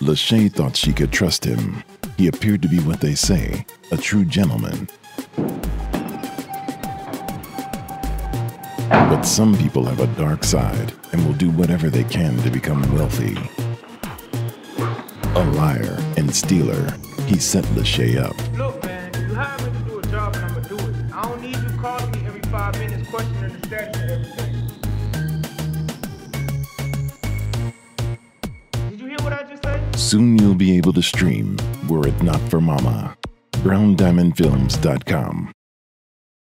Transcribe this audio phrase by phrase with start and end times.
[0.00, 1.82] Lachey thought she could trust him.
[2.16, 4.88] He appeared to be what they say, a true gentleman.
[8.88, 12.82] But some people have a dark side and will do whatever they can to become
[12.94, 13.36] wealthy.
[15.36, 16.92] A liar and stealer,
[17.26, 18.36] he set Lachey up.
[18.58, 21.14] Look, man, you hired me to do a job and I'm gonna do it.
[21.14, 24.53] I don't need you calling me every five minutes questioning the status of everything.
[29.96, 31.56] Soon you'll be able to stream
[31.88, 33.16] Were It Not for Mama.
[33.52, 35.52] BrownDiamondFilms.com.